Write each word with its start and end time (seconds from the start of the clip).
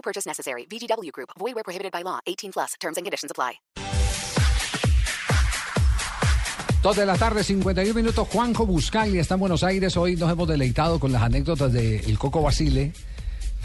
No 0.00 0.02
purchase 0.02 0.26
necessary. 0.26 0.66
VGW 0.66 1.10
Group. 1.12 1.28
Void 1.38 1.54
where 1.54 1.62
prohibited 1.64 1.92
by 1.92 2.02
law. 2.02 2.20
18 2.26 2.52
plus. 2.52 2.72
Terms 2.80 2.96
and 2.96 3.04
conditions 3.04 3.30
apply. 3.30 3.60
Dos 6.82 6.96
de 6.96 7.04
la 7.04 7.18
tarde, 7.18 7.44
51 7.44 7.92
minutos. 7.94 8.26
Juanjo 8.28 8.64
Buscagli 8.64 9.18
está 9.18 9.34
en 9.34 9.40
Buenos 9.40 9.62
Aires. 9.62 9.94
Hoy 9.98 10.16
nos 10.16 10.32
hemos 10.32 10.48
deleitado 10.48 10.98
con 10.98 11.12
las 11.12 11.22
anécdotas 11.22 11.70
de 11.74 11.98
El 11.98 12.18
Coco 12.18 12.40
Basile. 12.40 12.94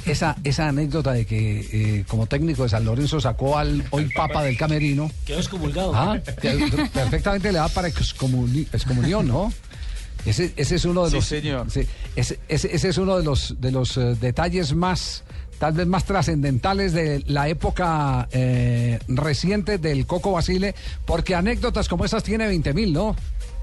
Esa, 0.05 0.35
esa 0.43 0.67
anécdota 0.67 1.13
de 1.13 1.25
que 1.25 1.99
eh, 1.99 2.05
como 2.05 2.27
técnico 2.27 2.63
de 2.63 2.69
San 2.69 2.83
Lorenzo 2.83 3.21
sacó 3.21 3.57
al 3.57 3.85
hoy 3.91 4.09
papa 4.13 4.43
del 4.43 4.57
camerino. 4.57 5.09
Quedó 5.25 5.39
excomulgado. 5.39 5.95
Ah, 5.95 6.19
perfectamente 6.21 7.53
le 7.53 7.59
da 7.59 7.69
para 7.69 7.87
excomuni- 7.87 8.67
excomunión, 8.73 9.25
¿no? 9.29 9.53
Ese, 10.25 10.53
ese 10.57 10.75
es 10.75 10.85
uno 10.85 11.05
de 11.05 11.11
Sí, 11.11 11.15
los 11.15 11.25
señor. 11.25 11.71
sí, 11.71 11.87
ese, 12.15 12.39
ese- 12.49 12.75
ese 12.75 12.89
es 12.89 12.97
uno 12.97 13.17
de 13.17 13.23
los 13.23 13.59
de 13.61 13.71
los 13.71 13.95
eh, 13.97 14.15
detalles 14.19 14.73
más 14.73 15.23
tal 15.59 15.73
vez 15.73 15.87
más 15.87 16.05
trascendentales 16.05 16.93
de 16.93 17.23
la 17.27 17.47
época 17.47 18.27
eh, 18.31 18.99
reciente 19.07 19.77
del 19.77 20.05
Coco 20.05 20.31
Basile, 20.31 20.75
porque 21.05 21.35
anécdotas 21.35 21.87
como 21.87 22.05
esas 22.05 22.23
tiene 22.23 22.49
20.000, 22.49 22.91
¿no? 22.91 23.15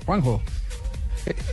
Juanjo. 0.06 0.42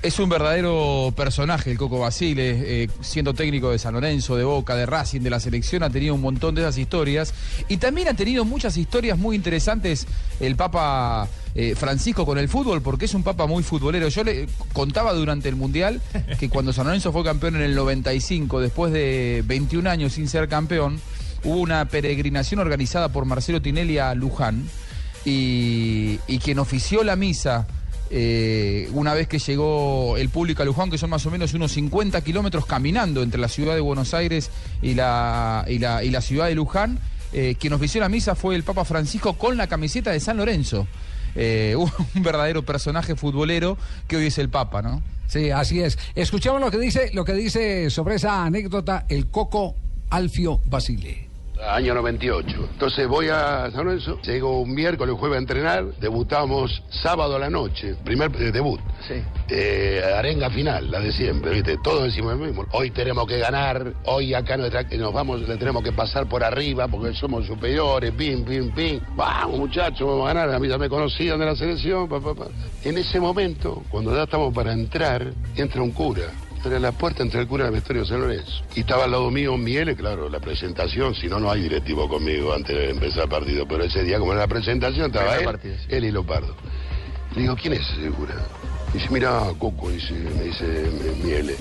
Es 0.01 0.17
un 0.19 0.29
verdadero 0.29 1.13
personaje 1.15 1.69
el 1.69 1.77
Coco 1.77 1.99
Basile, 1.99 2.83
eh, 2.83 2.89
siendo 3.01 3.35
técnico 3.35 3.69
de 3.69 3.77
San 3.77 3.93
Lorenzo, 3.93 4.35
de 4.35 4.43
Boca, 4.43 4.75
de 4.75 4.87
Racing, 4.87 5.21
de 5.21 5.29
la 5.29 5.39
selección, 5.39 5.83
ha 5.83 5.91
tenido 5.91 6.15
un 6.15 6.21
montón 6.21 6.55
de 6.55 6.61
esas 6.61 6.77
historias. 6.79 7.33
Y 7.67 7.77
también 7.77 8.07
ha 8.07 8.15
tenido 8.15 8.45
muchas 8.45 8.77
historias 8.77 9.19
muy 9.19 9.35
interesantes 9.35 10.07
el 10.39 10.55
Papa 10.55 11.27
eh, 11.55 11.75
Francisco 11.75 12.25
con 12.25 12.37
el 12.37 12.49
fútbol, 12.49 12.81
porque 12.81 13.05
es 13.05 13.13
un 13.13 13.23
Papa 13.23 13.47
muy 13.47 13.63
futbolero. 13.63 14.07
Yo 14.09 14.23
le 14.23 14.47
contaba 14.73 15.13
durante 15.13 15.49
el 15.49 15.55
Mundial 15.55 16.01
que 16.39 16.49
cuando 16.49 16.73
San 16.73 16.85
Lorenzo 16.85 17.11
fue 17.11 17.23
campeón 17.23 17.55
en 17.55 17.63
el 17.63 17.75
95, 17.75 18.59
después 18.59 18.93
de 18.93 19.43
21 19.45 19.89
años 19.89 20.13
sin 20.13 20.27
ser 20.27 20.47
campeón, 20.47 20.99
hubo 21.43 21.57
una 21.57 21.85
peregrinación 21.85 22.59
organizada 22.59 23.09
por 23.09 23.25
Marcelo 23.25 23.61
Tinelli 23.61 23.97
a 23.97 24.13
Luján 24.13 24.65
y, 25.25 26.17
quien 26.43 26.59
ofició 26.59 27.03
la 27.03 27.15
misa 27.15 27.67
eh, 28.11 28.89
una 28.93 29.13
vez 29.13 29.27
que 29.27 29.39
llegó 29.39 30.17
el 30.17 30.29
público 30.29 30.63
a 30.63 30.65
Luján, 30.65 30.89
que 30.89 30.97
son 30.97 31.09
más 31.09 31.25
o 31.25 31.31
menos 31.31 31.53
unos 31.53 31.71
50 31.73 32.21
kilómetros 32.21 32.65
caminando 32.65 33.21
entre 33.21 33.39
la 33.39 33.47
ciudad 33.47 33.75
de 33.75 33.81
Buenos 33.81 34.13
Aires 34.13 34.49
y 34.81 34.95
la, 34.95 35.65
y 35.67 35.79
la, 35.79 36.03
y 36.03 36.09
la 36.09 36.21
ciudad 36.21 36.47
de 36.47 36.55
Luján, 36.55 36.99
eh, 37.31 37.55
quien 37.59 37.73
ofició 37.73 38.01
la 38.01 38.09
misa 38.09 38.35
fue 38.35 38.55
el 38.55 38.63
Papa 38.63 38.85
Francisco 38.85 39.33
con 39.33 39.57
la 39.57 39.67
camiseta 39.67 40.11
de 40.11 40.19
San 40.19 40.37
Lorenzo. 40.37 40.87
Eh, 41.35 41.75
un 41.77 42.23
verdadero 42.23 42.63
personaje 42.63 43.15
futbolero 43.15 43.77
que 44.07 44.17
hoy 44.17 44.27
es 44.27 44.37
el 44.37 44.49
Papa, 44.49 44.81
¿no? 44.81 45.01
Sí, 45.27 45.51
así 45.51 45.81
es. 45.81 45.97
Escuchemos 46.15 46.59
lo 46.59 46.71
que 46.71 46.79
dice 46.79 47.11
lo 47.13 47.23
que 47.23 47.33
dice 47.33 47.89
sobre 47.91 48.15
esa 48.15 48.45
anécdota 48.45 49.05
el 49.09 49.27
Coco 49.27 49.75
Alfio 50.09 50.59
Basile. 50.65 51.28
Año 51.67 51.93
98. 51.93 52.69
Entonces 52.71 53.07
voy 53.07 53.27
a 53.27 53.69
San 53.71 53.85
Lorenzo, 53.85 54.19
llego 54.21 54.61
un 54.61 54.73
miércoles, 54.73 55.15
jueves 55.19 55.35
a 55.35 55.39
entrenar, 55.39 55.85
debutamos 55.99 56.81
sábado 56.89 57.35
a 57.35 57.39
la 57.39 57.49
noche, 57.49 57.95
primer 58.03 58.31
eh, 58.41 58.51
debut. 58.51 58.79
Sí. 59.07 59.15
Eh, 59.49 60.01
arenga 60.17 60.49
final, 60.49 60.89
la 60.89 60.99
de 61.01 61.11
siempre, 61.11 61.51
¿viste? 61.51 61.77
Todos 61.83 62.03
decimos 62.05 62.37
lo 62.37 62.45
mismo. 62.45 62.65
Hoy 62.71 62.91
tenemos 62.91 63.27
que 63.27 63.39
ganar, 63.39 63.93
hoy 64.05 64.33
acá 64.33 64.55
nuestra- 64.55 64.83
nos 64.83 65.13
vamos, 65.13 65.41
le 65.47 65.57
tenemos 65.57 65.83
que 65.83 65.91
pasar 65.91 66.27
por 66.27 66.43
arriba 66.43 66.87
porque 66.87 67.13
somos 67.13 67.45
superiores, 67.45 68.11
pim, 68.13 68.43
pim, 68.45 68.71
pim. 68.71 68.99
Vamos 69.15 69.57
muchachos, 69.59 70.07
vamos 70.07 70.29
a 70.29 70.33
ganar, 70.33 70.53
a 70.55 70.59
mí 70.59 70.67
ya 70.69 70.77
me 70.77 70.87
conocían 70.87 71.39
de 71.39 71.45
la 71.45 71.55
selección, 71.57 72.07
pa, 72.07 72.21
pa, 72.21 72.33
pa. 72.35 72.45
En 72.83 72.97
ese 72.97 73.19
momento, 73.19 73.83
cuando 73.89 74.15
ya 74.15 74.23
estamos 74.23 74.53
para 74.53 74.71
entrar, 74.71 75.33
entra 75.57 75.81
un 75.81 75.91
cura. 75.91 76.23
Era 76.65 76.77
la 76.77 76.91
puerta 76.91 77.23
entre 77.23 77.39
el 77.39 77.47
cura 77.47 77.65
y 77.65 77.67
el 77.67 77.73
vestuario 77.73 78.03
de 78.03 78.09
San 78.09 78.19
Lorenzo. 78.21 78.63
Y 78.75 78.81
estaba 78.81 79.05
al 79.05 79.11
lado 79.11 79.31
mío 79.31 79.57
Miele, 79.57 79.95
claro, 79.95 80.27
la 80.27 80.39
presentación, 80.39 81.15
si 81.15 81.27
no, 81.27 81.39
no 81.39 81.49
hay 81.49 81.61
directivo 81.61 82.09
conmigo 82.09 82.53
antes 82.53 82.75
de 82.75 82.89
empezar 82.89 83.23
el 83.23 83.29
partido. 83.29 83.65
Pero 83.65 83.83
ese 83.85 84.03
día, 84.03 84.19
como 84.19 84.33
era 84.33 84.41
la 84.41 84.47
presentación, 84.47 85.07
estaba 85.07 85.37
él, 85.37 85.45
partido, 85.45 85.75
sí. 85.77 85.85
él 85.89 86.03
y 86.03 86.11
Lopardo. 86.11 86.55
Le 87.35 87.41
digo, 87.43 87.55
¿quién 87.55 87.73
es 87.73 87.89
ese 87.91 88.09
cura? 88.09 88.35
Dice, 88.93 89.07
mira, 89.11 89.41
Coco, 89.59 89.89
dice, 89.89 90.13
me 90.13 90.45
dice 90.45 90.65
Miele, 91.23 91.55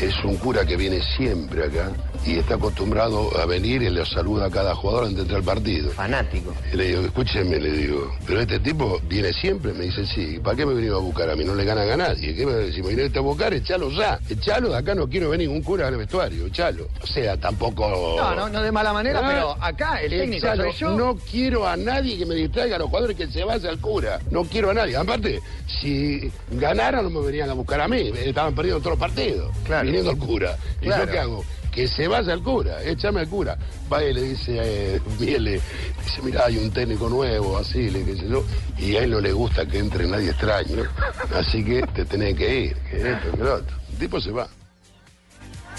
es 0.00 0.14
un 0.24 0.36
cura 0.36 0.66
que 0.66 0.76
viene 0.76 1.00
siempre 1.16 1.64
acá 1.64 1.90
y 2.26 2.38
está 2.38 2.54
acostumbrado 2.54 3.30
a 3.38 3.46
venir 3.46 3.82
y 3.82 3.90
le 3.90 4.04
saluda 4.06 4.46
a 4.46 4.50
cada 4.50 4.74
jugador 4.74 5.04
antes 5.04 5.16
de 5.16 5.22
entrar 5.22 5.38
al 5.40 5.44
partido. 5.44 5.90
Fanático. 5.92 6.54
Y 6.72 6.76
le 6.76 6.84
digo, 6.88 7.00
escúcheme, 7.02 7.58
le 7.58 7.70
digo, 7.72 8.12
pero 8.26 8.40
este 8.40 8.60
tipo 8.60 8.98
viene 9.08 9.32
siempre, 9.32 9.72
me 9.72 9.84
dice, 9.84 10.06
sí, 10.06 10.38
¿para 10.42 10.56
qué 10.56 10.66
me 10.66 10.74
venía 10.74 10.92
a 10.92 10.98
buscar 10.98 11.28
a 11.30 11.36
mí? 11.36 11.44
No 11.44 11.54
le 11.54 11.64
ganan 11.64 11.88
a 11.90 11.96
nadie. 11.96 12.34
¿Qué 12.34 12.44
me, 12.46 12.70
si 12.72 12.82
me 12.82 12.90
viniste 12.90 13.18
a 13.18 13.22
buscar, 13.22 13.52
echalo 13.54 13.90
ya. 13.90 14.18
Echalo, 14.28 14.70
de 14.70 14.76
acá 14.76 14.94
no 14.94 15.08
quiero 15.08 15.30
ver 15.30 15.38
ningún 15.40 15.62
cura 15.62 15.86
en 15.88 15.94
el 15.94 15.98
vestuario, 16.00 16.46
echalo. 16.46 16.86
O 17.02 17.06
sea, 17.06 17.36
tampoco... 17.38 17.88
No, 18.18 18.34
no, 18.34 18.48
no 18.48 18.62
de 18.62 18.72
mala 18.72 18.92
manera, 18.92 19.20
Ah, 19.22 19.28
pero 19.30 19.56
acá 19.62 20.00
el 20.02 20.10
técnico 20.10 20.46
echalo. 20.46 20.64
soy 20.64 20.72
yo. 20.80 20.96
No 20.96 21.16
quiero 21.30 21.66
a 21.66 21.76
nadie 21.76 22.18
que 22.18 22.26
me 22.26 22.34
distraiga 22.34 22.76
a 22.76 22.78
los 22.78 22.88
jugadores 22.88 23.16
que 23.16 23.26
se 23.28 23.42
vaya 23.44 23.68
al 23.70 23.78
cura. 23.80 24.18
No 24.30 24.44
quiero 24.44 24.70
a 24.70 24.74
nadie. 24.74 24.96
Aparte, 24.96 25.40
si 25.80 26.30
ganaran 26.76 27.04
no 27.04 27.10
me 27.20 27.26
venían 27.26 27.50
a 27.50 27.54
buscar 27.54 27.80
a 27.80 27.88
mí. 27.88 28.10
Estaban 28.24 28.54
perdiendo 28.54 28.80
todos 28.80 28.92
los 28.92 28.98
partidos. 29.00 29.50
Claro. 29.64 29.86
Viniendo 29.86 30.10
al 30.10 30.18
cura. 30.18 30.56
¿Y 30.80 30.86
Claro. 30.86 31.04
yo 31.06 31.12
qué 31.12 31.18
hago? 31.18 31.44
Que 31.72 31.88
se 31.88 32.06
vaya 32.06 32.32
al 32.32 32.40
cura, 32.42 32.82
échame 32.84 33.20
al 33.20 33.28
cura. 33.28 33.58
Va 33.92 34.04
y 34.04 34.14
le 34.14 34.22
dice, 34.22 34.56
eh, 34.62 35.00
Miele, 35.18 35.60
dice, 36.04 36.22
mira, 36.22 36.44
hay 36.46 36.56
un 36.58 36.70
técnico 36.70 37.08
nuevo, 37.08 37.58
así, 37.58 37.90
le 37.90 38.04
sé 38.04 38.28
yo, 38.28 38.44
y 38.78 38.94
a 38.94 39.00
él 39.02 39.10
no 39.10 39.20
le 39.20 39.32
gusta 39.32 39.66
que 39.66 39.78
entre 39.78 40.06
nadie 40.06 40.30
extraño, 40.30 40.84
así 41.34 41.64
que 41.64 41.82
te 41.92 42.04
tenés 42.04 42.36
que 42.36 42.60
ir, 42.66 42.76
que 42.88 43.10
esto, 43.10 43.30
que 43.32 43.36
lo 43.42 43.54
otro. 43.56 43.76
El 43.90 43.96
tipo 43.98 44.20
se 44.20 44.30
va. 44.30 44.46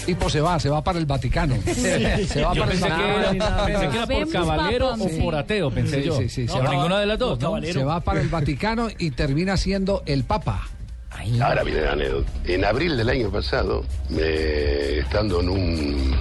Tipo 0.04 0.28
se 0.28 0.42
va, 0.42 0.60
se 0.60 0.68
va 0.68 0.84
para 0.84 0.98
el 0.98 1.06
Vaticano. 1.06 1.56
Se 1.64 2.42
va 2.42 2.52
Yo 2.54 2.60
para 2.60 2.72
el 2.74 2.78
pensé 2.78 2.84
que, 2.84 2.90
Vaticano. 2.90 3.30
era, 3.30 3.64
pensé 3.64 3.88
que 3.88 3.96
era 3.96 4.06
por 4.06 4.30
caballero 4.30 4.88
o 4.92 5.08
sí. 5.08 5.18
por 5.22 5.34
ateo, 5.34 5.70
pensé 5.70 6.00
Sí, 6.02 6.06
yo. 6.06 6.16
sí, 6.18 6.28
sí, 6.28 6.44
No, 6.44 6.52
se 6.52 6.58
por 6.58 6.66
va- 6.66 6.70
ninguna 6.72 7.00
de 7.00 7.06
las 7.06 7.18
dos, 7.18 7.40
¿no? 7.40 7.62
Se 7.62 7.82
va 7.84 8.00
para 8.00 8.20
el 8.20 8.28
Vaticano 8.28 8.88
y 8.98 9.12
termina 9.12 9.56
siendo 9.56 10.02
el 10.04 10.24
Papa. 10.24 10.68
Ahora 11.42 11.62
viene 11.64 11.80
la 11.82 11.92
anécdota. 11.92 12.30
En 12.44 12.64
abril 12.64 12.96
del 12.96 13.08
año 13.08 13.30
pasado, 13.30 13.84
me- 14.10 14.98
estando 14.98 15.40
en 15.40 15.48
un, 15.48 16.16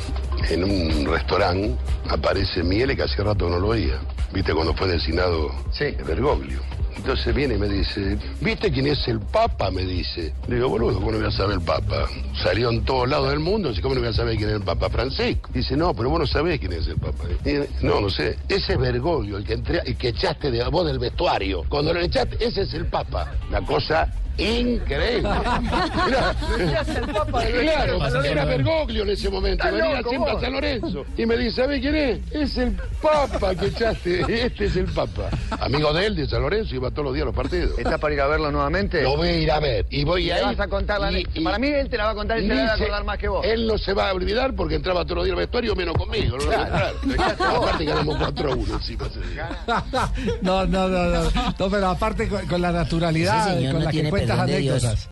en 0.49 0.63
un 0.63 1.05
restaurante, 1.05 1.75
aparece 2.09 2.63
Miele 2.63 2.95
que 2.95 3.03
hacía 3.03 3.23
rato 3.23 3.49
no 3.49 3.59
lo 3.59 3.69
veía. 3.69 3.99
¿Viste 4.33 4.53
cuando 4.53 4.73
fue 4.73 4.87
designado 4.87 5.49
Sí. 5.71 5.95
Bergoglio? 6.05 6.59
Entonces 6.97 7.35
viene 7.35 7.55
y 7.55 7.57
me 7.57 7.67
dice, 7.69 8.17
¿viste 8.41 8.71
quién 8.71 8.87
es 8.87 9.07
el 9.07 9.19
Papa? 9.19 9.69
Me 9.69 9.83
dice. 9.83 10.33
Le 10.47 10.55
digo, 10.55 10.69
boludo, 10.69 10.95
¿cómo 10.95 11.11
no 11.11 11.17
voy 11.19 11.27
a 11.27 11.31
saber 11.31 11.55
el 11.57 11.61
Papa? 11.61 12.07
Salió 12.45 12.69
en 12.69 12.85
todos 12.85 13.09
lados 13.09 13.29
del 13.31 13.39
mundo, 13.39 13.69
así 13.71 13.81
¿cómo 13.81 13.95
no 13.95 14.01
voy 14.01 14.11
a 14.11 14.13
saber 14.13 14.37
quién 14.37 14.49
es 14.49 14.55
el 14.57 14.61
Papa? 14.61 14.87
Francisco. 14.91 15.49
Dice, 15.51 15.75
no, 15.75 15.95
pero 15.95 16.11
vos 16.11 16.19
no 16.19 16.27
sabés 16.27 16.59
quién 16.59 16.73
es 16.73 16.85
el 16.87 16.97
Papa. 16.97 17.23
Y, 17.43 17.53
no, 17.83 17.99
no 18.01 18.09
sé. 18.11 18.37
Ese 18.47 18.73
es 18.73 18.79
Bergoglio, 18.79 19.37
el 19.37 19.43
que, 19.43 19.57
entré- 19.57 19.81
el 19.83 19.97
que 19.97 20.09
echaste 20.09 20.51
de 20.51 20.63
vos 20.65 20.85
del 20.85 20.99
vestuario. 20.99 21.63
Cuando 21.67 21.91
lo 21.91 21.99
echaste, 22.01 22.37
ese 22.39 22.61
es 22.61 22.73
el 22.75 22.85
Papa. 22.85 23.31
La 23.49 23.61
cosa 23.61 24.13
increíble. 24.37 25.29
Mirá, 26.05 26.35
Papa 27.13 27.41
Claro, 27.41 28.23
era. 28.25 28.43
Bergoglio 28.43 29.03
en 29.03 29.09
ese 29.11 29.29
momento, 29.29 29.63
venía 29.63 29.95
loco, 30.01 30.09
siempre 30.09 30.33
vos. 30.33 30.41
a 30.41 30.45
San 30.45 30.53
Lorenzo. 30.53 31.05
Y 31.17 31.25
me 31.25 31.37
dice, 31.37 31.61
¿sabe 31.61 31.79
quién 31.79 31.95
es? 31.95 32.19
Es 32.33 32.57
el 32.57 32.75
Papa 33.01 33.55
que 33.55 33.67
echaste, 33.67 34.45
este 34.45 34.65
es 34.65 34.75
el 34.75 34.85
Papa. 34.87 35.29
Amigo 35.61 35.93
de 35.93 36.07
él, 36.07 36.15
de 36.17 36.27
San 36.27 36.41
Lorenzo, 36.41 36.75
iba 36.75 36.91
todos 36.91 37.05
los 37.05 37.13
días 37.13 37.23
a 37.23 37.25
los 37.27 37.35
partidos. 37.35 37.79
¿Estás 37.79 37.97
para 37.97 38.13
ir 38.13 38.19
a 38.19 38.27
verlo 38.27 38.51
nuevamente? 38.51 39.03
Lo 39.03 39.15
voy 39.15 39.29
a 39.29 39.37
ir 39.37 39.51
a 39.51 39.59
ver. 39.61 39.85
Y 39.89 40.03
voy 40.03 40.25
Y 40.27 40.31
a 40.31 40.39
ir. 40.39 40.43
vas 40.43 40.59
a 40.59 40.67
contar 40.67 40.99
la 40.99 41.07
anécdota. 41.07 41.41
Para 41.41 41.57
mí 41.57 41.67
él 41.69 41.89
te 41.89 41.97
la 41.97 42.03
va 42.05 42.11
a 42.11 42.15
contar 42.15 42.34
y 42.39 42.47
se 42.47 42.55
va 42.55 42.71
a 42.71 42.73
acordar 42.73 43.03
más 43.03 43.17
que 43.17 43.27
vos. 43.27 43.45
Él 43.45 43.67
no 43.67 43.77
se 43.77 43.93
va 43.93 44.09
a 44.09 44.13
olvidar 44.13 44.53
porque 44.55 44.75
entraba 44.75 45.03
todos 45.03 45.17
los 45.17 45.25
días 45.25 45.33
al 45.33 45.39
vestuario, 45.39 45.75
menos 45.75 45.95
conmigo. 45.95 46.37
No 46.37 46.45
Claro. 46.45 46.97
Aparte 47.57 47.85
ganamos 47.85 48.17
4 48.17 48.51
a 48.51 48.55
1 48.55 48.73
encima. 48.73 49.05
No, 50.41 50.65
no, 50.65 50.87
no, 50.87 51.05
no. 51.05 51.31
No, 51.57 51.69
pero 51.69 51.87
aparte 51.89 52.27
con, 52.27 52.45
con 52.47 52.61
la 52.61 52.71
naturalidad, 52.71 53.47
Ese 53.47 53.57
señor 53.57 53.73
con 53.73 53.79
no 53.81 53.85
la 53.85 53.91
que 53.91 54.09
cuentas 54.09 54.39
anécdotas. 54.39 55.09